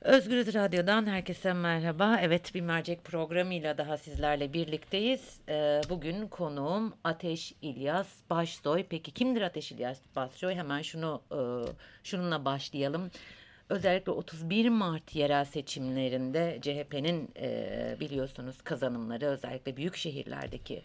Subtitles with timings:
[0.00, 2.18] Özgürüz Radyo'dan herkese merhaba.
[2.22, 5.40] Evet bir mercek programıyla daha sizlerle birlikteyiz.
[5.48, 8.84] Ee, bugün konuğum Ateş İlyas Başsoy.
[8.90, 10.54] Peki kimdir Ateş İlyas Başsoy?
[10.54, 11.40] Hemen şunu e,
[12.04, 13.10] şununla başlayalım.
[13.68, 20.82] Özellikle 31 Mart yerel seçimlerinde CHP'nin e, biliyorsunuz kazanımları özellikle büyük şehirlerdeki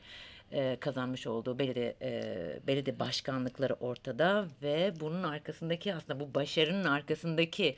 [0.51, 7.75] e, kazanmış olduğu belediye, e, belediye başkanlıkları ortada ve bunun arkasındaki aslında bu başarının arkasındaki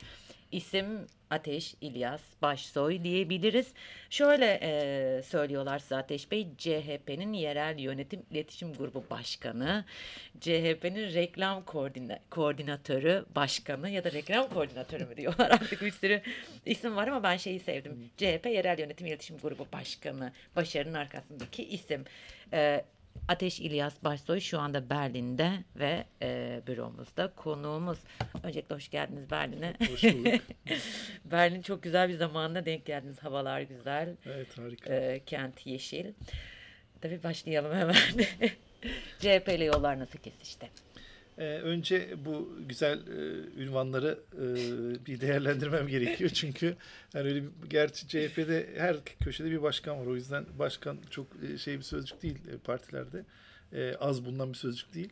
[0.51, 3.73] isim Ateş İlyas Başsoy diyebiliriz.
[4.09, 9.85] Şöyle e, söylüyorlar size Ateş Bey, CHP'nin yerel yönetim iletişim grubu başkanı,
[10.39, 16.21] CHP'nin reklam koordina koordinatörü başkanı ya da reklam koordinatörü mü diyorlar artık bir sürü
[16.65, 18.09] isim var ama ben şeyi sevdim.
[18.17, 22.05] CHP yerel yönetim iletişim grubu başkanı, başarının arkasındaki isim.
[22.53, 22.85] E,
[23.27, 27.99] Ateş İlyas Başsoy şu anda Berlin'de ve e, büromuzda konuğumuz.
[28.43, 29.73] Öncelikle hoş geldiniz Berlin'e.
[29.91, 30.41] Hoş bulduk.
[31.25, 33.19] Berlin çok güzel bir zamanına denk geldiniz.
[33.19, 34.15] Havalar güzel.
[34.25, 34.93] Evet harika.
[34.93, 36.13] E, kent yeşil.
[37.01, 37.95] Tabii başlayalım hemen.
[39.19, 40.69] CHP ile yollar nasıl kesişti?
[41.37, 44.45] Ee, önce bu güzel e, ünvanları e,
[45.05, 46.29] bir değerlendirmem gerekiyor.
[46.29, 46.75] Çünkü
[47.13, 50.05] yani öyle bir, gerçi CHP'de her köşede bir başkan var.
[50.05, 53.25] O yüzden başkan çok e, şey bir sözcük değil e, partilerde.
[53.73, 55.09] E, az bulunan bir sözcük değil.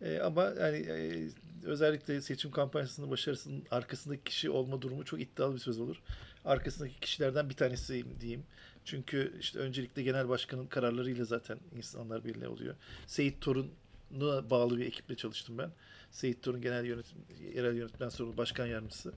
[0.00, 1.28] E, ama yani e,
[1.64, 5.96] özellikle seçim kampanyasının başarısının arkasındaki kişi olma durumu çok iddialı bir söz olur.
[6.44, 8.42] Arkasındaki kişilerden bir tanesiyim diyeyim.
[8.84, 12.74] Çünkü işte öncelikle genel başkanın kararlarıyla zaten insanlar belli oluyor.
[13.06, 13.70] Seyit Torun
[14.50, 15.70] bağlı bir ekiple çalıştım ben.
[16.10, 17.18] Seyit Torun genel yönetim,
[17.54, 19.12] yerel yönetimden sorumlu başkan yardımcısı.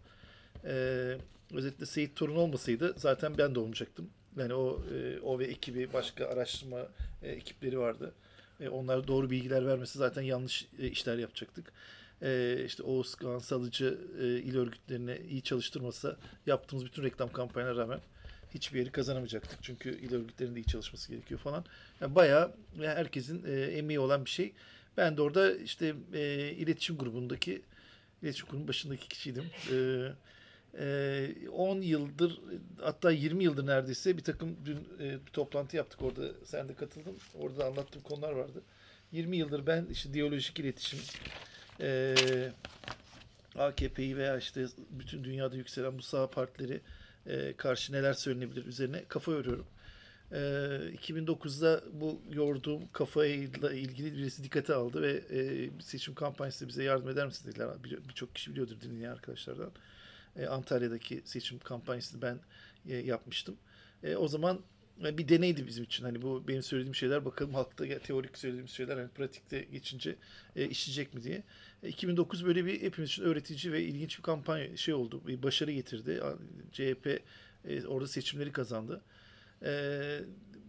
[0.65, 1.17] Ee,
[1.53, 4.09] özellikle Seyit Torun olmasaydı zaten ben de olmayacaktım.
[4.37, 6.87] Yani o e, o ve ekibi başka araştırma
[7.23, 8.13] e, ekipleri vardı.
[8.59, 11.73] E, onlar doğru bilgiler vermesi zaten yanlış e, işler yapacaktık.
[12.21, 17.99] E, işte Oğuz Kağan Salıcı e, il örgütlerine iyi çalıştırmasa yaptığımız bütün reklam kampanyalarına rağmen
[18.53, 19.59] hiçbir yeri kazanamayacaktık.
[19.61, 21.65] Çünkü il örgütlerinin iyi çalışması gerekiyor falan.
[22.01, 24.53] Yani bayağı herkesin e, emeği olan bir şey.
[24.97, 27.61] Ben de orada işte e, iletişim grubundaki
[28.23, 29.45] iletişim grubunun başındaki kişiydim.
[30.79, 32.39] E, e, 10 yıldır
[32.81, 36.21] hatta 20 yıldır neredeyse bir takım dün e, bir toplantı yaptık orada.
[36.45, 37.17] Sen de katıldın.
[37.35, 38.61] Orada da anlattığım konular vardı.
[39.11, 40.99] 20 yıldır ben işte diyalojik iletişim
[41.81, 42.15] e,
[43.55, 46.81] AKP'yi veya işte bütün dünyada yükselen bu sağ partileri
[47.27, 49.31] e, karşı neler söylenebilir üzerine kafa
[50.31, 50.95] yoruyorum.
[50.95, 57.25] 2009'da bu yorduğum kafayla ilgili birisi dikkate aldı ve e, seçim kampanyasında bize yardım eder
[57.25, 57.69] misiniz dediler.
[58.09, 59.71] Birçok kişi biliyordur dinleyen arkadaşlardan.
[60.35, 62.39] E, Antalya'daki seçim kampanyasını ben
[62.89, 63.55] e, yapmıştım.
[64.17, 64.59] O zaman
[64.97, 66.03] bir deneydi bizim için.
[66.03, 70.15] Hani bu benim söylediğim şeyler bakalım halkta teorik söylediğim şeyler hani pratikte geçince
[70.55, 71.43] işleyecek mi diye.
[71.83, 75.21] 2009 böyle bir hepimiz için öğretici ve ilginç bir kampanya şey oldu.
[75.27, 76.21] Bir başarı getirdi.
[76.71, 77.21] CHP
[77.87, 79.01] orada seçimleri kazandı.
[79.65, 80.19] Ee,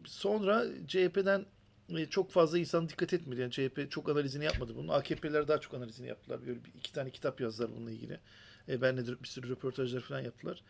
[0.04, 1.46] sonra CHP'den
[1.88, 3.40] e, çok fazla insan dikkat etmedi.
[3.40, 4.88] Yani CHP çok analizini yapmadı bunun.
[4.88, 6.46] AKP'ler daha çok analizini yaptılar.
[6.46, 8.20] Böyle bir, iki tane kitap yazdılar bununla ilgili.
[8.68, 10.62] E, benle de bir sürü röportajlar falan yaptılar.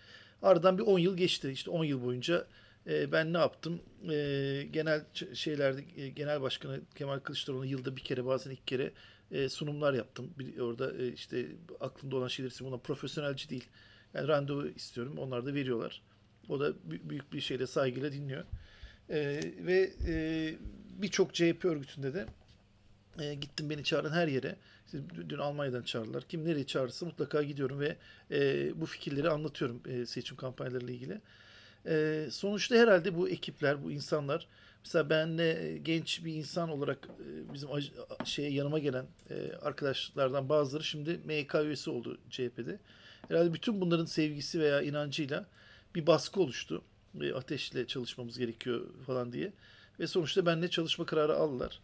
[0.42, 1.50] Aradan bir 10 yıl geçti.
[1.50, 2.46] İşte 10 yıl boyunca
[2.86, 3.80] e, ben ne yaptım?
[4.10, 5.04] E, genel
[5.34, 8.92] şeylerde e, genel başkanı Kemal Kılıçdaroğlu yılda bir kere bazen iki kere
[9.30, 10.30] e, sunumlar yaptım.
[10.38, 11.46] Bir, orada e, işte
[11.80, 13.68] aklımda olan şeyleri buna profesyonelci değil.
[14.14, 15.18] Yani randevu istiyorum.
[15.18, 16.02] Onlar da veriyorlar.
[16.48, 18.44] O da büyük bir şeyle saygıyla dinliyor.
[19.10, 20.54] E, ve e,
[21.02, 22.26] birçok CHP örgütünde de
[23.20, 24.56] e, gittim beni çağıran her yere.
[24.86, 24.98] İşte
[25.28, 26.24] dün Almanya'dan çağırdılar.
[26.28, 27.96] Kim nereye çağırırsa mutlaka gidiyorum ve
[28.30, 31.20] e, bu fikirleri anlatıyorum e, seçim kampanyalarıyla ilgili.
[31.86, 34.46] E, sonuçta herhalde bu ekipler, bu insanlar
[34.84, 37.68] mesela ben de genç bir insan olarak e, bizim
[38.24, 42.78] şeye yanıma gelen e, arkadaşlardan bazıları şimdi MYK üyesi oldu CHP'de.
[43.28, 45.46] Herhalde bütün bunların sevgisi veya inancıyla
[45.96, 46.82] bir baskı oluştu.
[47.20, 49.52] E, ateşle çalışmamız gerekiyor falan diye.
[50.00, 51.80] Ve sonuçta benimle çalışma kararı aldılar.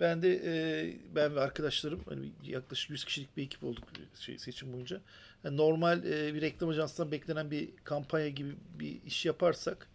[0.00, 0.52] Ben de e,
[1.14, 3.84] ben ve arkadaşlarım hani yaklaşık 100 kişilik bir ekip olduk
[4.20, 5.00] şey, seçim boyunca.
[5.44, 9.88] Yani normal e, bir reklam ajansından beklenen bir kampanya gibi bir iş yaparsak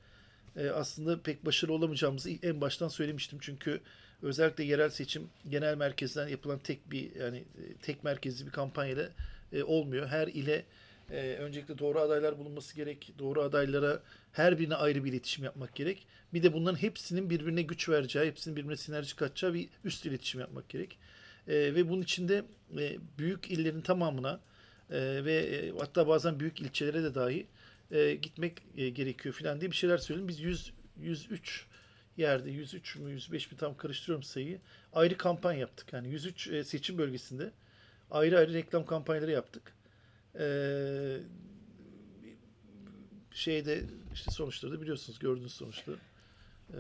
[0.58, 3.40] e, aslında pek başarılı olamayacağımızı en baştan söylemiştim.
[3.42, 3.82] Çünkü
[4.22, 9.10] özellikle yerel seçim genel merkezden yapılan tek bir yani e, tek merkezli bir kampanyayla
[9.54, 10.08] e, olmuyor.
[10.08, 10.66] Her ile
[11.12, 13.14] e, öncelikle doğru adaylar bulunması gerek.
[13.20, 16.08] Doğru adaylara her birine ayrı bir iletişim yapmak gerek.
[16.34, 20.70] Bir de bunların hepsinin birbirine güç vereceği, hepsinin birbirine sinerji katacağı bir üst iletişim yapmak
[20.70, 20.98] gerek.
[21.48, 22.46] E, ve bunun içinde
[22.80, 24.40] e, büyük illerin tamamına
[24.90, 27.48] e, ve e, hatta bazen büyük ilçelere de dahi
[27.92, 30.28] e, gitmek e, gerekiyor filan diye bir şeyler söyledim.
[30.28, 31.66] Biz 100 103
[32.18, 34.60] yerde 103 mü 105 mi tam karıştırıyorum sayıyı.
[34.94, 35.94] Ayrı kampanya yaptık.
[35.94, 37.52] Yani 103 e, seçim bölgesinde
[38.12, 39.75] ayrı ayrı reklam kampanyaları yaptık.
[40.40, 41.18] Ee,
[43.32, 43.84] şeyde
[44.14, 45.92] işte sonuçları da biliyorsunuz gördüğünüz sonuçta.
[46.74, 46.78] Ee,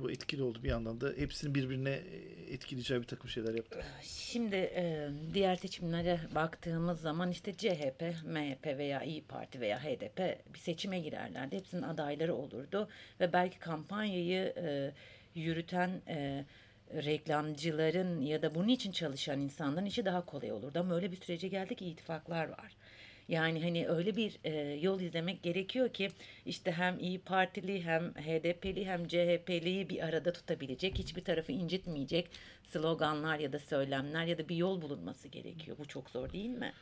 [0.00, 1.12] bu etkili oldu bir yandan da.
[1.16, 2.02] Hepsinin birbirine
[2.50, 3.84] etkileyeceği bir takım şeyler yaptı.
[4.02, 10.58] Şimdi e, diğer seçimlere baktığımız zaman işte CHP, MHP veya İyi Parti veya HDP bir
[10.58, 11.56] seçime girerlerdi.
[11.56, 12.88] Hepsinin adayları olurdu
[13.20, 14.92] ve belki kampanyayı e,
[15.34, 16.44] yürüten e,
[16.94, 20.78] reklamcıların ya da bunun için çalışan insanların işi daha kolay olurdu.
[20.78, 22.76] Ama öyle bir sürece geldik ki ittifaklar var.
[23.28, 24.52] Yani hani öyle bir e,
[24.82, 26.10] yol izlemek gerekiyor ki
[26.46, 32.30] işte hem İyi Partili hem HDP'li hem CHP'liyi bir arada tutabilecek, hiçbir tarafı incitmeyecek
[32.64, 35.76] sloganlar ya da söylemler ya da bir yol bulunması gerekiyor.
[35.78, 36.72] Bu çok zor değil mi?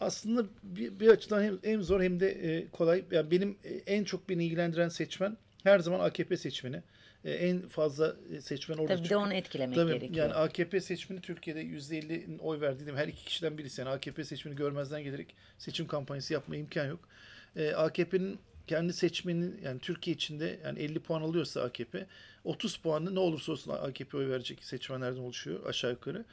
[0.00, 3.04] Aslında bir, bir açıdan hem, hem zor hem de e, kolay.
[3.10, 6.82] Yani benim e, en çok beni ilgilendiren seçmen her zaman AKP seçmeni.
[7.28, 10.26] E, en fazla e, seçmen orada Tabii bir de onu etkilemek Tabii, gerekiyor.
[10.26, 12.98] Yani AKP seçmeni Türkiye'de %50'nin oy verdiği değil mi?
[12.98, 13.80] her iki kişiden birisi.
[13.80, 17.00] Yani AKP seçmeni görmezden gelerek seçim kampanyası yapma imkan yok.
[17.56, 22.06] Ee, AKP'nin kendi seçmenin yani Türkiye içinde yani 50 puan alıyorsa AKP
[22.44, 26.24] 30 puanlı ne olursa olsun AKP oy verecek seçmenlerden oluşuyor aşağı yukarı.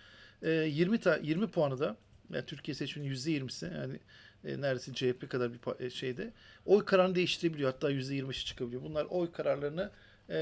[0.43, 1.97] Ee, 20 ta 20 puanı da
[2.33, 3.99] yani Türkiye seçmenin %20'si yani
[4.45, 6.33] e, neredeyse CHP kadar bir e, şeyde
[6.65, 7.71] oy kararını değiştirebiliyor.
[7.71, 8.83] Hatta %25'i çıkabiliyor.
[8.83, 9.91] Bunlar oy kararlarını
[10.29, 10.35] e,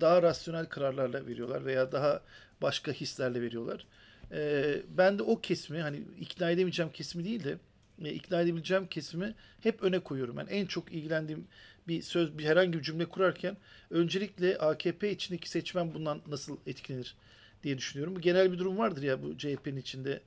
[0.00, 2.20] daha rasyonel kararlarla veriyorlar veya daha
[2.62, 3.86] başka hislerle veriyorlar.
[4.32, 7.58] E, ben de o kesimi hani ikna edemeyeceğim kesimi değil de
[8.04, 10.38] e, ikna edebileceğim kesimi hep öne koyuyorum.
[10.38, 11.46] Yani en çok ilgilendiğim
[11.88, 13.56] bir söz, bir herhangi bir cümle kurarken
[13.90, 17.14] öncelikle AKP içindeki seçmen bundan nasıl etkilenir
[17.62, 18.16] diye düşünüyorum.
[18.16, 20.20] Bu genel bir durum vardır ya bu CHP'nin içinde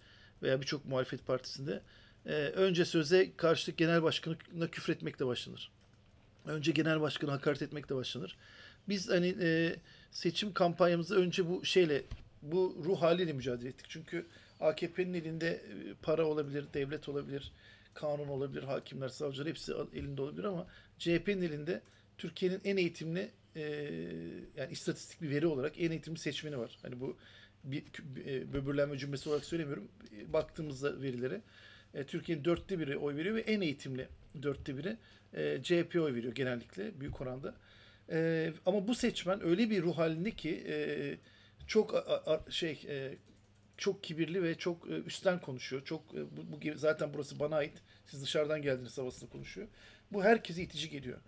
[0.44, 1.82] veya birçok muhalefet partisinde.
[2.26, 5.72] E, önce söze karşılık genel başkanına küfretmekle başlanır.
[6.46, 8.38] Önce genel başkanı hakaret etmekle başlanır.
[8.90, 9.76] Biz hani e,
[10.12, 12.04] seçim kampanyamızda önce bu şeyle
[12.42, 13.86] bu ruh haliyle mücadele ettik.
[13.90, 14.26] Çünkü
[14.60, 17.52] AKP'nin elinde e, para olabilir, devlet olabilir,
[17.94, 20.68] kanun olabilir, hakimler, savcılar hepsi elinde olabilir ama
[21.00, 21.82] CHP'nin elinde
[22.18, 23.62] Türkiye'nin en eğitimli e,
[24.58, 26.78] yani istatistik bir veri olarak en eğitimli seçmeni var.
[26.82, 27.18] Hani bu
[27.64, 27.84] bir
[28.26, 29.88] e, böbürlenme cümlesi olarak söylemiyorum.
[30.18, 31.42] E, baktığımızda verilere
[32.08, 34.08] Türkiye'nin dörtte biri oy veriyor ve en eğitimli
[34.44, 34.98] dörtte biri
[35.34, 37.56] e, CHP oy veriyor genellikle büyük oranda.
[38.12, 41.18] E, ama bu seçmen öyle bir ruh halinde ki e,
[41.68, 43.18] çok a, a, şey e,
[43.78, 45.86] çok kibirli ve çok e, üstten konuşuyor.
[45.86, 47.82] Çok e, bu, bu zaten burası bana ait.
[48.06, 49.68] Siz dışarıdan geldiniz havasında konuşuyor.
[50.12, 51.20] Bu herkese itici geliyor.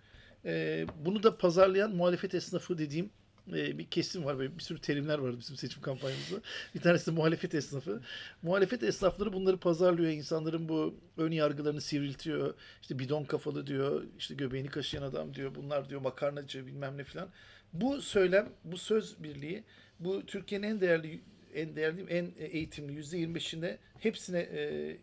[0.44, 3.10] E, bunu da pazarlayan muhalefet esnafı dediğim
[3.48, 4.38] e, bir kesim var.
[4.38, 6.36] Böyle bir sürü terimler var bizim seçim kampanyamızda.
[6.74, 8.00] Bir tanesi de muhalefet esnafı.
[8.42, 10.10] Muhalefet esnafları bunları pazarlıyor.
[10.10, 12.54] İnsanların bu ön yargılarını sivriltiyor.
[12.82, 14.04] İşte bidon kafalı diyor.
[14.18, 15.54] işte göbeğini kaşıyan adam diyor.
[15.54, 17.28] Bunlar diyor makarnacı bilmem ne filan.
[17.72, 19.64] Bu söylem, bu söz birliği,
[20.00, 21.20] bu Türkiye'nin en değerli
[21.54, 24.96] en değerli, en eğitimli yüzde 25'inde hepsine e,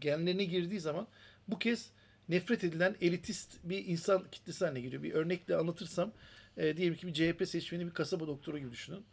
[0.00, 1.06] genlerine girdiği zaman
[1.48, 1.90] bu kez
[2.28, 5.02] nefret edilen elitist bir insan kitlesi haline geliyor.
[5.02, 6.12] Bir örnekle anlatırsam
[6.60, 9.04] e, diyelim ki bir CHP seçmeni bir kasaba doktoru gibi düşünün.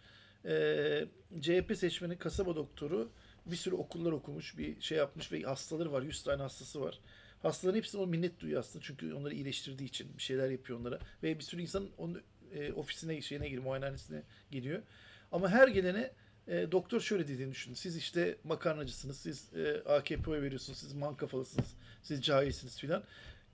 [0.45, 1.05] E,
[1.41, 3.11] CHP seçmeni kasaba doktoru
[3.45, 6.01] bir sürü okullar okumuş, bir şey yapmış ve hastaları var.
[6.01, 6.99] 100 tane hastası var.
[7.41, 8.85] Hastaların hepsi o minnet duyuyor aslında.
[8.85, 10.99] Çünkü onları iyileştirdiği için bir şeyler yapıyor onlara.
[11.23, 12.21] Ve bir sürü insan onun
[12.53, 14.81] e, ofisine, şeyine giriyor, muayenehanesine geliyor.
[15.31, 16.11] Ama her gelene
[16.47, 17.75] e, doktor şöyle dediğini düşünün.
[17.75, 23.03] Siz işte makarnacısınız, siz e, AKP'ye veriyorsunuz, siz man kafalısınız, siz cahilsiniz filan.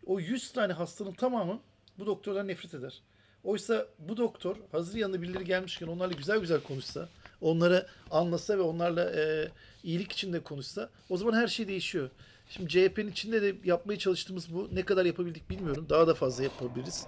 [0.05, 1.61] O 100 tane hastanın tamamı
[1.99, 3.01] bu doktordan nefret eder.
[3.43, 7.09] Oysa bu doktor hazır yanına birileri gelmişken onlarla güzel güzel konuşsa,
[7.41, 9.47] onlara anlasa ve onlarla e,
[9.83, 12.09] iyilik içinde konuşsa o zaman her şey değişiyor.
[12.49, 14.69] Şimdi CHP'nin içinde de yapmaya çalıştığımız bu.
[14.73, 15.85] Ne kadar yapabildik bilmiyorum.
[15.89, 17.05] Daha da fazla yapabiliriz.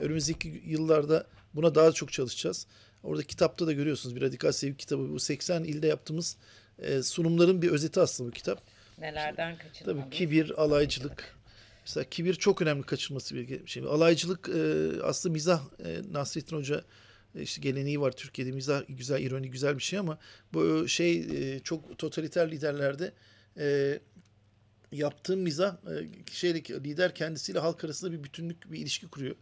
[0.00, 2.66] Önümüzdeki yıllarda buna daha çok çalışacağız.
[3.02, 5.12] Orada kitapta da görüyorsunuz bir radikal sevgi kitabı.
[5.12, 6.36] Bu 80 ilde yaptığımız
[6.78, 8.62] e, sunumların bir özeti aslında bu kitap.
[8.98, 10.04] Nelerden kaçınmalıyız?
[10.04, 11.37] Tabii kibir, alaycılık.
[11.88, 13.82] Mesela kibir çok önemli kaçınması bir şey.
[13.82, 16.84] Alaycılık e, aslında mizah e, Nasrettin Hoca
[17.34, 20.18] e, işte geleneği var Türkiye'de mizah güzel ironi güzel bir şey ama
[20.52, 23.12] bu şey e, çok totaliter liderlerde
[23.58, 23.98] e,
[24.92, 29.36] yaptığım mizah e, şeydeki lider kendisiyle halk arasında bir bütünlük bir ilişki kuruyor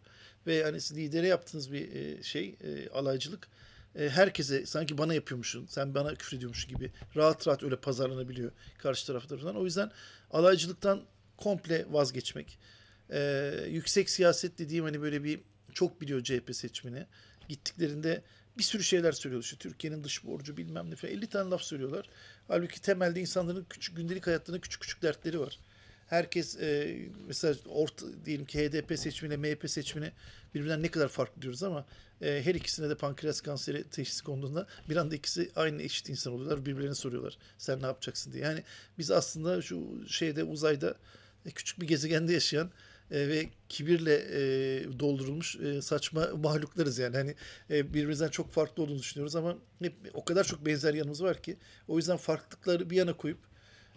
[0.46, 3.48] ve hani siz lidere yaptığınız bir e, şey e, alaycılık
[3.94, 9.06] e, herkese sanki bana yapıyormuşsun, sen bana küfür ediyormuşsun gibi rahat rahat öyle pazarlanabiliyor karşı
[9.06, 9.56] taraf tarafından.
[9.56, 9.90] O yüzden
[10.30, 11.02] alaycılıktan
[11.36, 12.58] komple vazgeçmek.
[13.10, 15.40] E, yüksek siyaset dediğim hani böyle bir
[15.72, 17.06] çok biliyor CHP seçmeni.
[17.48, 18.22] Gittiklerinde
[18.58, 19.44] bir sürü şeyler söylüyorlar.
[19.44, 21.14] İşte Türkiye'nin dış borcu bilmem ne falan.
[21.14, 22.08] 50 tane laf söylüyorlar.
[22.48, 25.58] Halbuki temelde insanların küçük gündelik hayatlarında küçük küçük dertleri var.
[26.06, 30.12] Herkes e, mesela orta, diyelim ki HDP seçmeni, MHP seçmeni
[30.54, 31.86] birbirinden ne kadar farklı diyoruz ama
[32.22, 36.66] e, her ikisine de pankreas kanseri teşhisi konduğunda bir anda ikisi aynı eşit insan oluyorlar.
[36.66, 37.38] Birbirlerine soruyorlar.
[37.58, 38.44] Sen ne yapacaksın diye.
[38.44, 38.62] Yani
[38.98, 40.96] biz aslında şu şeyde uzayda
[41.50, 42.70] küçük bir gezegende yaşayan
[43.10, 44.40] e, ve kibirle e,
[45.00, 47.16] doldurulmuş e, saçma mahluklarız yani.
[47.16, 47.34] Hani
[47.70, 51.56] e, birbirimizden çok farklı olduğunu düşünüyoruz ama hep o kadar çok benzer yanımız var ki
[51.88, 53.38] o yüzden farklılıkları bir yana koyup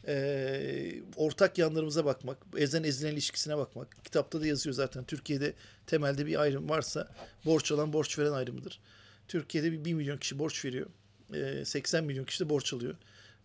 [0.08, 4.04] e, ortak yanlarımıza bakmak, ezen ezilen ilişkisine bakmak.
[4.04, 5.04] Kitapta da yazıyor zaten.
[5.04, 5.54] Türkiye'de
[5.88, 7.08] temelde bir ayrım varsa
[7.46, 8.80] borç alan borç veren ayrımıdır.
[9.28, 10.88] Türkiye'de bir 1 milyon kişi borç veriyor.
[11.34, 12.96] E, 80 milyon kişi de borç alıyor.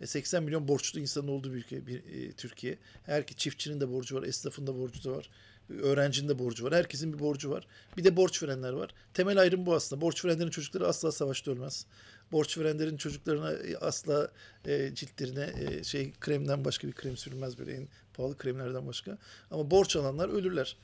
[0.00, 2.78] E, 80 milyon borçlu insanın olduğu bir ülke bir, e, Türkiye.
[3.02, 5.30] Her ki çiftçinin de borcu var, esnafın da borcu da var.
[5.68, 6.74] Öğrencinin de borcu var.
[6.74, 7.66] Herkesin bir borcu var.
[7.96, 8.94] Bir de borç verenler var.
[9.14, 10.00] Temel ayrım bu aslında.
[10.00, 11.86] Borç verenlerin çocukları asla savaşta ölmez.
[12.32, 14.30] Borç verenlerin çocuklarına e, asla
[14.66, 19.18] e, ciltlerine e, şey kremden başka bir krem sürülmez böyle en pahalı kremlerden başka.
[19.50, 20.76] Ama borç alanlar ölürler.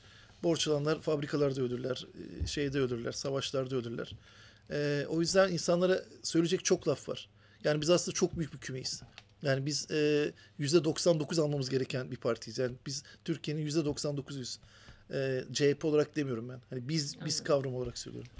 [0.43, 2.07] Borç alanlar fabrikalarda ölürler,
[2.43, 4.15] e, şeyde ölürler, savaşlarda ölürler.
[4.71, 7.29] E, o yüzden insanlara söyleyecek çok laf var.
[7.63, 9.01] Yani biz aslında çok büyük bir kümeyiz.
[9.41, 12.57] Yani biz e, yüzde 99 almamız gereken bir partiyiz.
[12.59, 14.57] Yani biz Türkiye'nin yüzde 99'uyuz.
[15.13, 16.59] E, CHP olarak demiyorum ben.
[16.69, 18.31] Hani biz biz kavram olarak söylüyorum.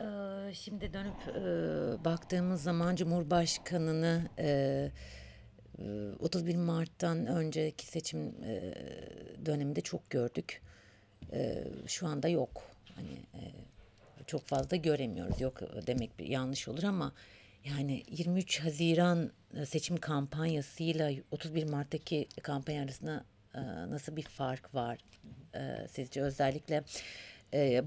[0.00, 4.90] Ee, Şimdi dönüp e, baktığımız zaman Cumhurbaşkanı'nı e,
[5.78, 8.74] e, 31 Mart'tan önceki seçim e,
[9.46, 10.62] döneminde çok gördük.
[11.32, 12.62] E, Şu anda yok.
[12.94, 13.42] Hani e,
[14.26, 15.40] çok fazla göremiyoruz.
[15.40, 17.12] Yok demek bir yanlış olur ama
[17.64, 23.24] yani 23 Haziran e, seçim kampanyasıyla 31 Mart'taki kampanya arasında
[23.54, 23.60] e,
[23.90, 24.98] nasıl bir fark var
[25.54, 26.84] e, sizce özellikle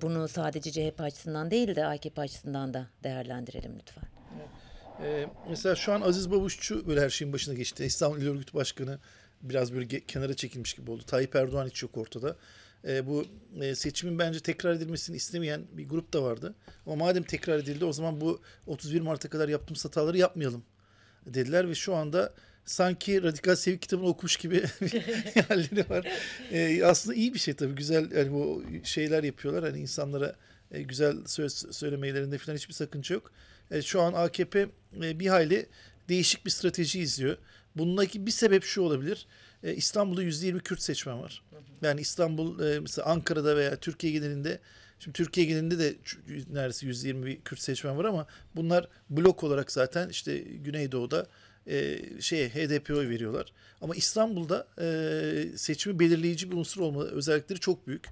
[0.01, 4.03] bunu sadece CHP açısından değil de AKP açısından da değerlendirelim lütfen.
[5.01, 7.85] Ee, mesela şu an Aziz Babuşçu böyle her şeyin başına geçti.
[7.85, 8.99] İstanbul İl Örgütü Başkanı
[9.41, 11.03] biraz böyle kenara çekilmiş gibi oldu.
[11.03, 12.35] Tayyip Erdoğan hiç yok ortada.
[12.87, 13.25] Ee, bu
[13.61, 16.55] e, seçimin bence tekrar edilmesini istemeyen bir grup da vardı.
[16.85, 20.63] Ama madem tekrar edildi o zaman bu 31 Mart'a kadar yaptığımız hataları yapmayalım
[21.25, 22.33] dediler ve şu anda
[22.65, 26.07] sanki Radikal Sevgi kitabını okumuş gibi bir halleri var.
[26.51, 27.75] Ee, aslında iyi bir şey tabii.
[27.75, 29.63] Güzel yani bu şeyler yapıyorlar.
[29.63, 30.35] Hani insanlara
[30.71, 33.31] e, güzel söz söylemelerinde falan hiçbir sakınca yok.
[33.71, 34.67] E, şu an AKP
[35.03, 35.65] e, bir hayli
[36.09, 37.37] değişik bir strateji izliyor.
[37.75, 39.27] Bununla bir sebep şu olabilir.
[39.63, 41.43] E, İstanbul'da %20 Kürt seçmen var.
[41.81, 44.59] Yani İstanbul e, mesela Ankara'da veya Türkiye genelinde
[45.03, 45.95] Şimdi Türkiye genelinde de
[46.53, 51.27] neredeyse 120 bir Kürt seçmen var ama bunlar blok olarak zaten işte Güneydoğu'da
[51.67, 53.53] e, şeye HDP oy veriyorlar.
[53.81, 58.05] Ama İstanbul'da e, seçimi belirleyici bir unsur olma özellikleri çok büyük.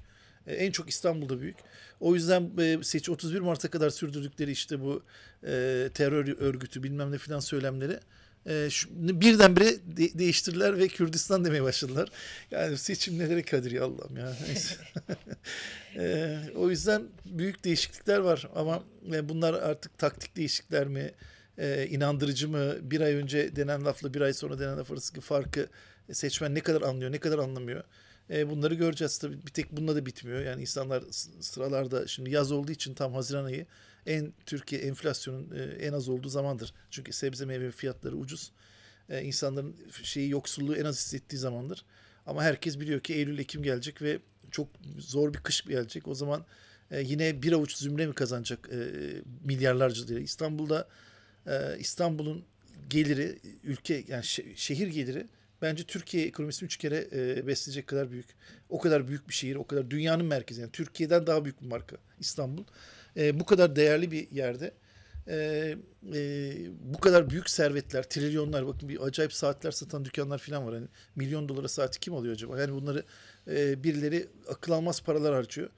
[0.48, 1.58] E, en çok İstanbul'da büyük.
[2.00, 5.03] O yüzden e, seç 31 Mart'a kadar sürdürdükleri işte bu
[5.44, 8.00] e, terör örgütü bilmem ne filan söylemleri
[8.46, 8.89] e, şu,
[9.22, 9.65] birdenbire
[9.98, 12.10] de- değiştirdiler ve Kürdistan demeye başladılar.
[12.51, 14.36] Yani seçim nelere kadir ya Allah'ım ya.
[14.48, 14.75] Neyse.
[15.96, 21.12] E, o yüzden büyük değişiklikler var ama e, bunlar artık taktik değişiklikler mi,
[21.58, 25.67] e, inandırıcı mı, bir ay önce denen lafla bir ay sonra denen laf arasındaki farkı
[26.12, 27.84] seçmen ne kadar anlıyor, ne kadar anlamıyor.
[28.29, 29.46] E, bunları göreceğiz tabii.
[29.46, 30.41] Bir tek bununla da bitmiyor.
[30.41, 31.03] Yani insanlar
[31.39, 33.65] sıralarda şimdi yaz olduğu için tam Haziran ayı
[34.06, 36.74] en Türkiye enflasyonun e, en az olduğu zamandır.
[36.91, 38.51] Çünkü sebze meyve fiyatları ucuz.
[39.10, 41.86] E, insanların şeyi yoksulluğu en az hissettiği zamandır.
[42.25, 44.20] Ama herkes biliyor ki Eylül Ekim gelecek ve
[44.51, 46.08] çok zor bir kış gelecek.
[46.08, 46.46] O zaman
[46.91, 48.70] e, yine bir avuç zümre mi kazanacak
[49.44, 50.20] milyarlarca lira?
[50.20, 50.88] İstanbul'da
[51.79, 52.46] İstanbul'un
[52.89, 55.27] geliri ülke yani şe- şehir geliri
[55.62, 58.25] bence Türkiye ekonomisini üç kere e, besleyecek kadar büyük.
[58.70, 60.62] O kadar büyük bir şehir, o kadar dünyanın merkezi.
[60.62, 62.63] Yani Türkiye'den daha büyük bir marka İstanbul.
[63.20, 64.74] E, bu kadar değerli bir yerde
[65.28, 65.36] e,
[66.14, 70.74] e, bu kadar büyük servetler, trilyonlar bakın bir acayip saatler satan dükkanlar falan var.
[70.74, 72.60] Hani milyon dolara saati kim alıyor acaba?
[72.60, 73.04] Yani bunları
[73.48, 75.70] e, birileri akıl almaz paralar harcıyor.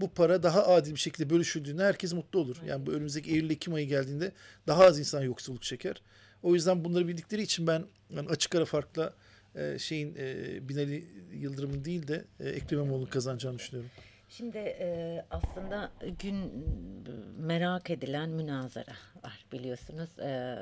[0.00, 2.56] Bu para daha adil bir şekilde bölüşüldüğünde herkes mutlu olur.
[2.66, 4.32] Yani bu önümüzdeki Eylül-Ekim ayı geldiğinde
[4.66, 6.02] daha az insan yoksulluk çeker.
[6.42, 9.14] O yüzden bunları bildikleri için ben yani açık ara farkla
[9.54, 13.90] e, şeyin e, Binali Yıldırım'ın değil de e, Ekrem İmamoğlu'nun kazanacağını düşünüyorum.
[14.28, 16.64] Şimdi e, aslında gün
[17.38, 18.94] merak edilen münazara
[19.24, 20.18] var biliyorsunuz.
[20.18, 20.58] E,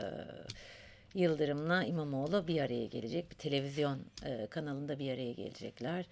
[1.14, 3.30] Yıldırım'la İmamoğlu bir araya gelecek.
[3.30, 6.06] Bir televizyon e, kanalında bir araya gelecekler.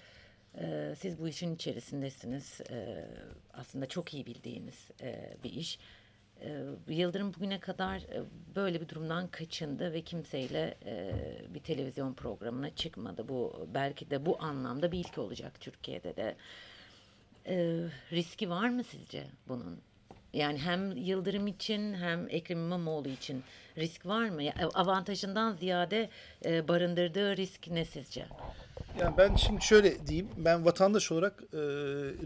[0.59, 2.61] E, siz bu işin içerisindesiniz.
[2.71, 3.05] E,
[3.53, 5.79] aslında çok iyi bildiğiniz e, bir iş.
[6.41, 8.23] E, Yıldırım bugüne kadar e,
[8.57, 11.15] böyle bir durumdan kaçındı ve kimseyle e,
[11.55, 13.29] bir televizyon programına çıkmadı.
[13.29, 16.23] Bu belki de bu anlamda bir ilk olacak Türkiye'de de.
[16.23, 16.37] E,
[18.13, 19.81] riski var mı sizce bunun?
[20.35, 23.43] Yani hem Yıldırım için hem Ekrem İmamoğlu için
[23.79, 24.43] risk var mı?
[24.43, 26.11] Ya, avantajından ziyade
[26.45, 28.27] e, barındırdığı risk ne sizce?
[29.01, 30.29] Yani ben şimdi şöyle diyeyim.
[30.37, 31.59] Ben vatandaş olarak e,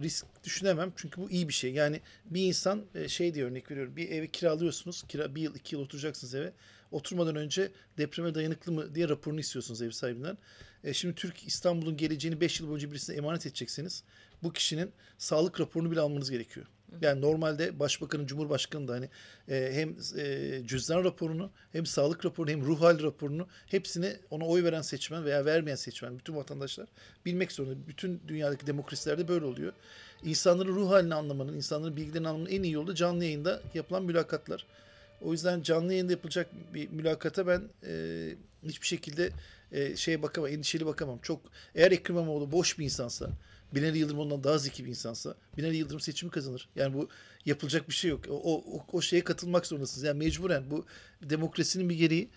[0.03, 0.93] risk düşünemem.
[0.97, 1.73] Çünkü bu iyi bir şey.
[1.73, 3.97] Yani bir insan e, şey diye örnek veriyorum.
[3.97, 5.03] Bir evi kiralıyorsunuz.
[5.03, 6.53] Kira, bir yıl iki yıl oturacaksınız eve.
[6.91, 10.39] Oturmadan önce depreme dayanıklı mı diye raporunu istiyorsunuz ev sahibinden.
[10.85, 14.05] E, şimdi Türk İstanbul'un geleceğini 5 yıl boyunca birisine emanet edecekseniz
[14.43, 16.67] bu kişinin sağlık raporunu bile almanız gerekiyor.
[17.01, 19.09] Yani normalde başbakanın, cumhurbaşkanı da hani
[19.49, 24.65] e, hem e, cüzdan raporunu hem sağlık raporunu hem ruh hal raporunu hepsini ona oy
[24.65, 26.89] veren seçmen veya vermeyen seçmen bütün vatandaşlar
[27.27, 27.75] bilmek zorunda.
[27.89, 29.73] Bütün dünyadaki demokrasilerde böyle oluyor.
[30.25, 34.67] İnsanların ruh halini anlamanın, insanların bilgilerini anlamanın en iyi yolu canlı yayında yapılan mülakatlar.
[35.21, 39.31] O yüzden canlı yayında yapılacak bir mülakata ben e, hiçbir şekilde
[39.73, 41.19] e, şeye bakamam, endişeli bakamam.
[41.23, 41.41] Çok
[41.75, 43.31] eğer Ekrem İmamoğlu boş bir insansa,
[43.75, 46.69] Binali Yıldırım ondan daha zeki bir insansa, Binali Yıldırım seçimi kazanır.
[46.77, 47.09] Yani bu
[47.47, 48.21] yapılacak bir şey yok.
[48.29, 50.05] O, o, o şeye katılmak zorundasınız.
[50.05, 50.87] Yani mecburen bu
[51.23, 52.29] demokrasinin bir gereği.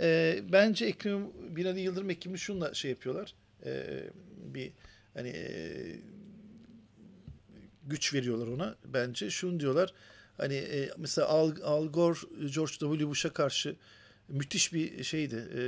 [0.00, 3.34] E, bence Ekrem Binali Yıldırım ekibini şunla şey yapıyorlar.
[3.64, 4.04] E,
[4.36, 4.72] bir
[5.14, 5.50] hani e,
[7.86, 9.30] güç veriyorlar ona bence.
[9.30, 9.94] Şunu diyorlar.
[10.36, 12.18] Hani e, mesela Al, Al Gore,
[12.54, 13.08] George W.
[13.08, 13.76] Bush'a karşı
[14.30, 15.36] müthiş bir şeydi.
[15.36, 15.60] E,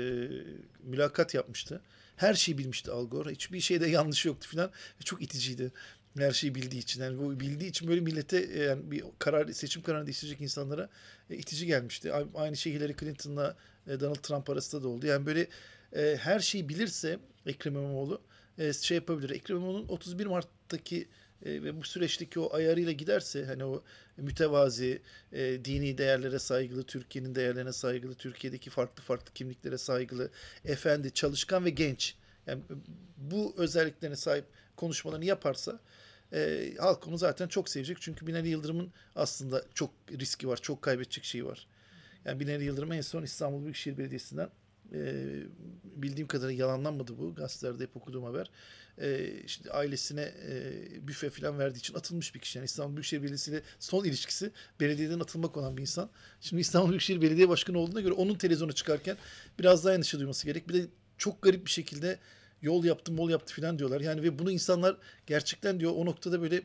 [0.83, 1.81] mülakat yapmıştı.
[2.17, 3.31] Her şeyi bilmişti Al Gore.
[3.31, 4.71] Hiçbir şeyde yanlış yoktu falan.
[5.05, 5.73] Çok iticiydi.
[6.19, 7.03] Her şeyi bildiği için.
[7.03, 10.89] Yani bu bildiği için böyle millete e, yani bir karar seçim kararını değiştirecek insanlara
[11.31, 12.13] e, itici gelmişti.
[12.35, 15.07] Aynı şey Hillary Clinton'la e, Donald Trump arasında da oldu.
[15.07, 15.47] Yani böyle
[15.97, 18.21] e, her şeyi bilirse Ekrem İmamoğlu
[18.59, 19.31] e, şey yapabilir.
[19.31, 21.09] Ekrem İmamoğlu'nun 31 Mart'taki
[21.47, 23.83] e, ve bu süreçteki o ayarıyla giderse hani o
[24.17, 30.31] mütevazi, e, dini değerlere saygılı, Türkiye'nin değerlerine saygılı, Türkiye'deki farklı farklı kimliklere saygılı,
[30.65, 32.15] efendi, çalışkan ve genç.
[32.47, 32.63] Yani
[33.17, 34.45] bu özelliklerine sahip
[34.77, 35.81] konuşmalarını yaparsa
[36.33, 37.97] e, halk onu zaten çok sevecek.
[38.01, 41.67] Çünkü Binali Yıldırım'ın aslında çok riski var, çok kaybedecek şeyi var.
[42.25, 44.49] Yani Binali Yıldırım en son İstanbul Büyükşehir Belediyesi'nden
[45.97, 47.35] bildiğim kadarıyla yalanlanmadı bu.
[47.35, 48.51] Gazetelerde hep okuduğum haber.
[48.99, 52.59] E, işte ailesine e, büfe falan verdiği için atılmış bir kişi.
[52.59, 56.11] Yani İstanbul Büyükşehir Belediyesi ile son ilişkisi belediyeden atılmak olan bir insan.
[56.41, 59.17] Şimdi İstanbul Büyükşehir Belediye Başkanı olduğuna göre onun televizyona çıkarken
[59.59, 60.69] biraz daha endişe duyması gerek.
[60.69, 60.87] Bir de
[61.19, 62.19] çok garip bir şekilde
[62.63, 64.01] yol yaptı, mol yaptı falan diyorlar.
[64.01, 64.97] Yani ve bunu insanlar
[65.27, 66.63] gerçekten diyor o noktada böyle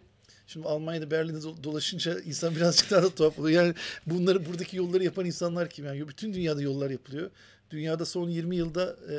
[0.48, 3.64] Şimdi Almanya'da Berlin'de do- dolaşınca insan birazcık daha da tuhaf oluyor.
[3.64, 3.74] Yani
[4.06, 5.86] bunları buradaki yolları yapan insanlar kim?
[5.86, 7.32] Yani bütün dünyada yollar yapılıyor.
[7.72, 9.16] Dünyada son 20 yılda e,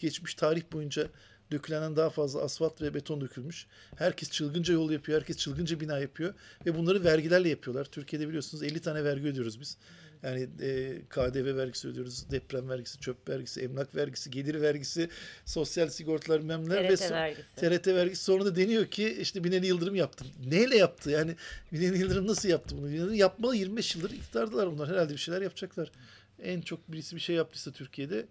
[0.00, 1.08] geçmiş tarih boyunca
[1.52, 3.66] dökülenden daha fazla asfalt ve beton dökülmüş.
[3.96, 6.34] Herkes çılgınca yol yapıyor, herkes çılgınca bina yapıyor
[6.66, 7.84] ve bunları vergilerle yapıyorlar.
[7.84, 9.76] Türkiye'de biliyorsunuz 50 tane vergi ödüyoruz biz.
[10.22, 15.08] Yani e, KDV vergisi ödüyoruz, deprem vergisi, çöp vergisi, emlak vergisi, gelir vergisi,
[15.44, 17.42] sosyal sigortalar bilmem neler ve TRT so- vergisi.
[17.56, 20.24] TRT vergisi sonra da deniyor ki işte Binali Yıldırım yaptı.
[20.46, 21.10] Neyle yaptı?
[21.10, 21.36] Yani
[21.72, 22.92] Binali Yıldırım nasıl yaptı bunu?
[22.92, 24.88] Binali yapmalı 25 yıldır iktidardılar bunlar.
[24.88, 25.90] Herhalde bir şeyler yapacaklar.
[26.42, 28.26] En çok birisi bir şey yaptıysa Türkiye'de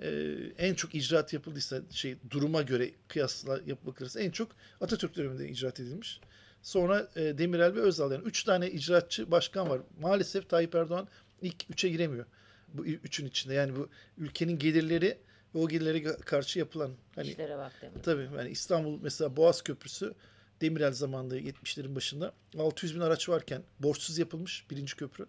[0.00, 4.48] e, en çok icraat yapıldıysa şey duruma göre kıyasla yapıp bakılırsa en çok
[4.80, 6.20] Atatürk döneminde icraat edilmiş.
[6.62, 9.80] Sonra e, Demirel ve Özal yani üç tane icraatçı başkan var.
[10.00, 11.08] Maalesef Tayyip Erdoğan
[11.42, 12.26] ilk üçe giremiyor.
[12.74, 15.18] Bu üçün içinde yani bu ülkenin gelirleri
[15.54, 18.04] ve o gelirlere karşı yapılan hani İşlere bak demek.
[18.04, 20.14] Tabii yani İstanbul mesela Boğaz Köprüsü
[20.60, 25.26] Demirel zamanında 70'lerin başında 600 bin araç varken borçsuz yapılmış birinci köprü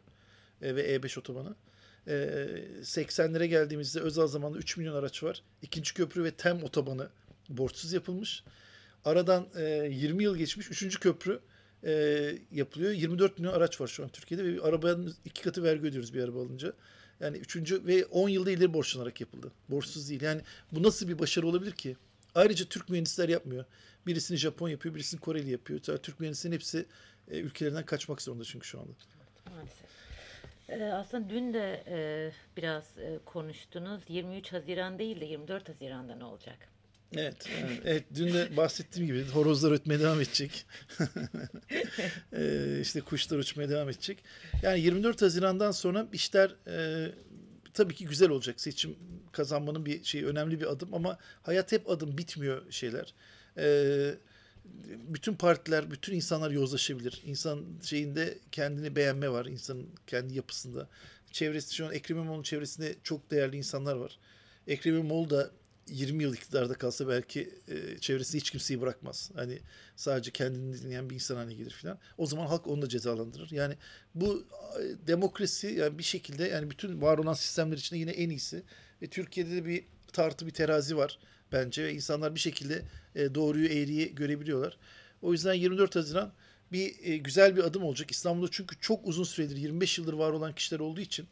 [0.61, 1.55] e, ve E5 otobanı.
[2.07, 2.13] E,
[2.81, 5.41] 80'lere geldiğimizde Özal zamanında 3 milyon araç var.
[5.61, 7.09] İkinci köprü ve TEM otobanı
[7.49, 8.43] borçsuz yapılmış.
[9.05, 10.71] Aradan e, 20 yıl geçmiş.
[10.71, 11.39] Üçüncü köprü
[11.83, 11.91] e,
[12.51, 12.91] yapılıyor.
[12.91, 16.23] 24 milyon araç var şu an Türkiye'de ve bir arabanın iki katı vergi ödüyoruz bir
[16.23, 16.73] araba alınca.
[17.19, 19.51] Yani üçüncü ve 10 yılda ileri borçlanarak yapıldı.
[19.69, 20.21] Borçsuz değil.
[20.21, 20.41] Yani
[20.71, 21.97] bu nasıl bir başarı olabilir ki?
[22.35, 23.65] Ayrıca Türk mühendisler yapmıyor.
[24.07, 25.79] Birisini Japon yapıyor, birisini Koreli yapıyor.
[25.79, 26.85] Türk mühendislerin hepsi
[27.31, 28.91] e, ülkelerinden kaçmak zorunda çünkü şu anda.
[29.49, 29.96] Maalesef.
[30.69, 34.01] Ee, aslında dün de e, biraz e, konuştunuz.
[34.07, 36.57] 23 Haziran değil de 24 Haziran'da ne olacak?
[37.15, 40.65] Evet, yani, evet dün de bahsettiğim gibi horozlar ötmeye devam edecek.
[42.33, 44.23] ee, işte kuşlar uçmaya devam edecek.
[44.61, 47.07] Yani 24 Haziran'dan sonra işler e,
[47.73, 48.61] tabii ki güzel olacak.
[48.61, 48.95] Seçim
[49.31, 53.13] kazanmanın bir şey önemli bir adım ama hayat hep adım bitmiyor şeyler.
[53.57, 54.15] Ee,
[55.07, 57.21] bütün partiler, bütün insanlar yozlaşabilir.
[57.25, 59.45] İnsan şeyinde kendini beğenme var.
[59.45, 60.89] insanın kendi yapısında.
[61.31, 64.19] Çevresi şu an Ekrem İmamoğlu'nun çevresinde çok değerli insanlar var.
[64.67, 65.51] Ekrem İmamoğlu da
[65.89, 69.31] 20 yıl iktidarda kalsa belki e, çevresinde hiç kimseyi bırakmaz.
[69.35, 69.59] Hani
[69.95, 71.99] sadece kendini dinleyen bir insan haline gelir falan.
[72.17, 73.51] O zaman halk onu da cezalandırır.
[73.51, 73.75] Yani
[74.15, 74.47] bu
[74.79, 78.63] e, demokrasi yani bir şekilde yani bütün var olan sistemler içinde yine en iyisi.
[79.01, 81.19] Ve Türkiye'de de bir tartı bir terazi var
[81.51, 82.81] bence ve insanlar bir şekilde
[83.15, 84.77] e, doğruyu eğriyi görebiliyorlar.
[85.21, 86.31] O yüzden 24 Haziran
[86.71, 88.11] bir e, güzel bir adım olacak.
[88.11, 91.27] İstanbul'da çünkü çok uzun süredir 25 yıldır var olan kişiler olduğu için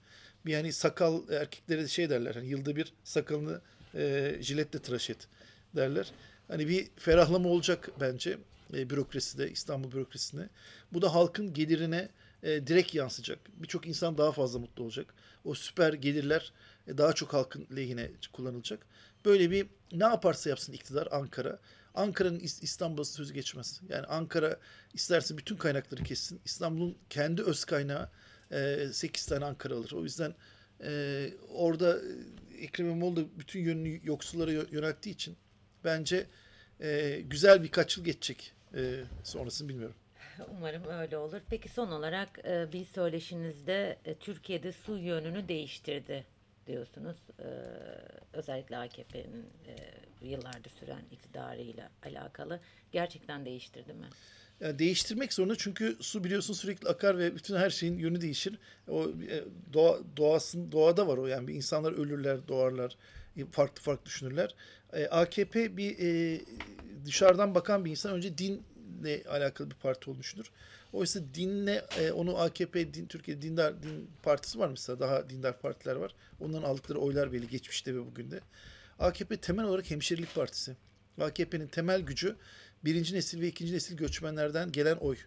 [0.45, 3.62] bir yani sakal erkeklere şey derler hani yılda bir sakalını
[3.95, 5.28] e, jiletle tıraş et
[5.75, 6.12] derler.
[6.47, 8.38] Hani bir ferahlama olacak bence
[8.73, 10.49] e, bürokraside, İstanbul bürokrasisinde.
[10.93, 12.10] Bu da halkın gelirine
[12.43, 13.39] e, direkt yansıyacak.
[13.56, 15.13] Birçok insan daha fazla mutlu olacak.
[15.45, 16.51] o süper gelirler
[16.87, 18.85] daha çok halkın lehine kullanılacak.
[19.25, 21.59] Böyle bir ne yaparsa yapsın iktidar Ankara.
[21.95, 23.81] Ankara'nın İs- İstanbul'a sözü geçmez.
[23.89, 24.59] Yani Ankara
[24.93, 26.39] isterse bütün kaynakları kessin.
[26.45, 28.09] İstanbul'un kendi öz kaynağı
[28.91, 29.91] 8 tane Ankara alır.
[29.91, 30.35] O yüzden
[30.83, 35.37] e, orada e, Ekrem İmamoğlu da bütün yönünü yoksullara yö- yönelttiği için
[35.83, 36.27] bence
[36.81, 38.53] e, güzel birkaç yıl geçecek.
[38.75, 39.95] E, sonrasını bilmiyorum.
[40.57, 41.41] Umarım öyle olur.
[41.49, 46.25] Peki son olarak e, bir söyleşinizde e, Türkiye'de su yönünü değiştirdi
[46.67, 47.17] diyorsunuz.
[47.39, 47.47] E,
[48.34, 49.75] özellikle AKP'nin e,
[50.21, 52.60] yıllardır süren iktidarıyla alakalı.
[52.91, 54.06] Gerçekten değiştirdi mi?
[54.60, 58.60] Yani değiştirmek zorunda çünkü su biliyorsun sürekli akar ve bütün her şeyin yönü değişir.
[58.89, 62.97] O e, doğa, doğasın doğada var o yani insanlar ölürler, doğarlar,
[63.38, 64.56] e, farklı farklı düşünürler.
[64.93, 66.41] E, AKP bir e,
[67.06, 70.51] dışarıdan bakan bir insan önce dinle alakalı bir parti düşünür.
[70.95, 75.95] Oysa dinle e, onu AKP din Türkiye dindar din partisi var mesela daha dindar partiler
[75.95, 76.15] var.
[76.39, 78.41] Onların aldıkları oylar belli geçmişte ve bugün de.
[78.99, 80.75] AKP temel olarak hemşerilik partisi.
[81.21, 82.36] AKP'nin temel gücü
[82.86, 85.17] birinci nesil ve ikinci nesil göçmenlerden gelen oy.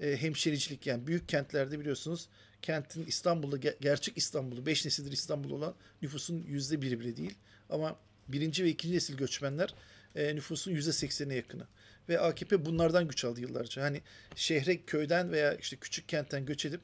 [0.00, 2.28] E, hemşericilik yani büyük kentlerde biliyorsunuz
[2.62, 7.34] kentin İstanbul'da ge- gerçek İstanbul'u 5 nesildir İstanbul olan nüfusun yüzde biri bile değil.
[7.70, 7.96] Ama
[8.28, 9.74] birinci ve ikinci nesil göçmenler
[10.14, 11.66] e, nüfusun yüzde seksenine yakını.
[12.08, 13.82] Ve AKP bunlardan güç aldı yıllarca.
[13.82, 14.02] Hani
[14.34, 16.80] şehre köyden veya işte küçük kentten göç edip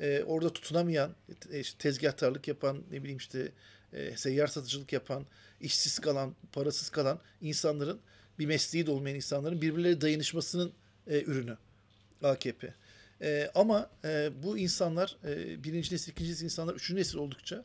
[0.00, 1.14] e, orada tutunamayan,
[1.52, 3.52] e, işte tezgahtarlık yapan, ne bileyim işte
[3.92, 5.26] e, seyyar satıcılık yapan,
[5.60, 8.00] işsiz kalan, parasız kalan insanların
[8.38, 10.72] bir mesleği de olmayan insanların birbirleri dayanışmasının
[11.06, 11.56] e, ürünü
[12.22, 12.74] AKP.
[13.22, 17.64] E, ama e, bu insanlar e, birinci nesil, ikinci nesil insanlar üçüncü nesil oldukça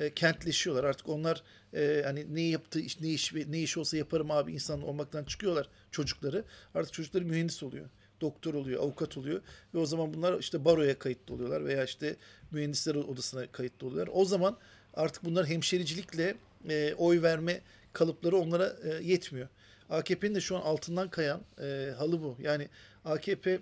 [0.00, 0.84] e, kentleşiyorlar.
[0.84, 1.42] Artık onlar
[1.74, 5.68] e, hani ne yaptığı iş, ne iş ne iş olsa yaparım abi insan olmaktan çıkıyorlar
[5.90, 6.44] çocukları.
[6.74, 7.86] Artık çocukları mühendis oluyor.
[8.20, 9.42] Doktor oluyor, avukat oluyor
[9.74, 12.16] ve o zaman bunlar işte baroya kayıtlı oluyorlar veya işte
[12.50, 14.12] mühendisler odasına kayıtlı oluyorlar.
[14.14, 14.58] O zaman
[14.94, 16.36] artık bunlar hemşericilikle
[16.68, 17.60] e, oy verme
[17.92, 19.48] kalıpları onlara e, yetmiyor.
[19.90, 22.36] AKP'nin de şu an altından kayan e, halı bu.
[22.40, 22.68] Yani
[23.04, 23.60] AKP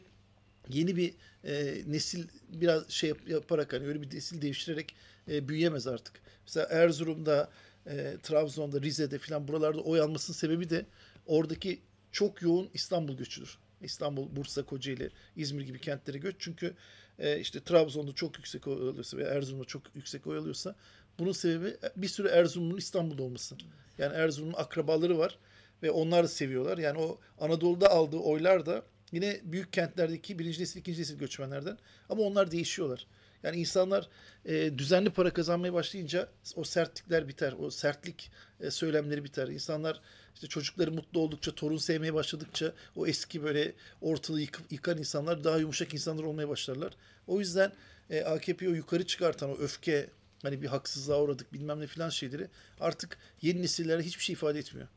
[0.68, 4.94] yeni bir e, nesil biraz şey yap- yaparak hani öyle bir nesil devşirerek
[5.28, 6.20] e, büyüyemez artık.
[6.46, 7.50] Mesela Erzurum'da,
[7.86, 10.86] e, Trabzon'da, Rize'de filan buralarda oy almasının sebebi de
[11.26, 11.80] oradaki
[12.12, 13.58] çok yoğun İstanbul göçüdür.
[13.80, 16.36] İstanbul, Bursa, Kocaeli, İzmir gibi kentlere göç.
[16.38, 16.74] Çünkü
[17.18, 20.74] e, işte Trabzon'da çok yüksek oy alıyorsa veya Erzurum'da çok yüksek oy alıyorsa
[21.18, 23.56] bunun sebebi bir sürü Erzurum'un İstanbul'da olması.
[23.98, 25.38] Yani Erzurum'un akrabaları var
[25.82, 26.78] ve onlar da seviyorlar.
[26.78, 31.78] Yani o Anadolu'da aldığı oylar da yine büyük kentlerdeki birinci nesil, ikinci nesil göçmenlerden.
[32.08, 33.06] Ama onlar değişiyorlar.
[33.42, 34.08] Yani insanlar
[34.44, 37.54] e, düzenli para kazanmaya başlayınca o sertlikler biter.
[37.58, 39.48] O sertlik e, söylemleri biter.
[39.48, 40.00] İnsanlar
[40.34, 45.58] işte çocukları mutlu oldukça, torun sevmeye başladıkça o eski böyle ortalığı yıkıp, yıkan insanlar daha
[45.58, 46.92] yumuşak insanlar olmaya başlarlar.
[47.26, 47.72] O yüzden
[48.10, 50.10] e, AKP'yi yukarı çıkartan o öfke,
[50.42, 52.48] hani bir haksızlığa uğradık bilmem ne filan şeyleri
[52.80, 54.88] artık yeni nesillere hiçbir şey ifade etmiyor.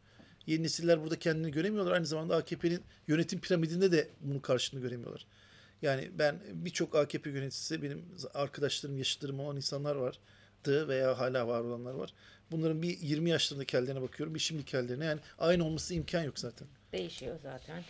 [0.48, 1.92] Yeni nesiller burada kendini göremiyorlar.
[1.92, 5.26] Aynı zamanda AKP'nin yönetim piramidinde de bunun karşılığını göremiyorlar.
[5.82, 11.94] Yani ben birçok AKP yöneticisi benim arkadaşlarım, yaşıtlarım olan insanlar vardı veya hala var olanlar
[11.94, 12.14] var.
[12.52, 15.06] Bunların bir 20 yaşlarındaki hallerine bakıyorum, bir şimdiki hallerine.
[15.06, 16.68] Yani aynı olması imkan yok zaten.
[16.92, 17.84] Değişiyor zaten.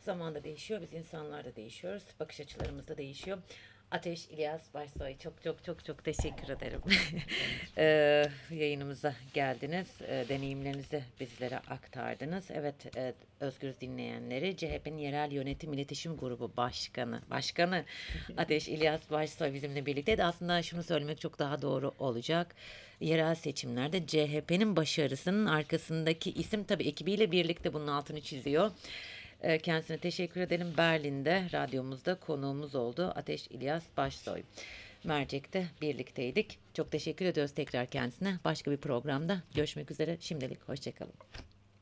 [0.00, 0.80] Zaman da değişiyor.
[0.82, 2.02] Biz insanlar da değişiyoruz.
[2.20, 3.38] Bakış açılarımız da değişiyor.
[3.92, 6.80] Ateş İlyas Başsoy çok çok çok çok teşekkür ederim.
[7.78, 9.88] Ee, yayınımıza geldiniz.
[10.08, 12.50] Ee, deneyimlerinizi bizlere aktardınız.
[12.50, 17.84] Evet, e, Özgür dinleyenleri CHP'nin Yerel Yönetim İletişim Grubu Başkanı, Başkanı
[18.36, 20.24] Ateş İlyas Başsoy bizimle birlikteydi.
[20.24, 22.54] Aslında şunu söylemek çok daha doğru olacak.
[23.00, 28.70] Yerel seçimlerde CHP'nin başarısının arkasındaki isim tabii ekibiyle birlikte bunun altını çiziyor.
[29.42, 30.74] Ee, Kendisine teşekkür edelim.
[30.78, 33.12] Berlin'de radyomuzda konuğumuz oldu.
[33.16, 34.42] Ateş İlyas Başsoy.
[35.04, 36.58] Mercek'te birlikteydik.
[36.74, 38.38] Çok teşekkür ediyoruz tekrar kendisine.
[38.44, 40.16] Başka bir programda görüşmek üzere.
[40.20, 41.14] Şimdilik hoşçakalın.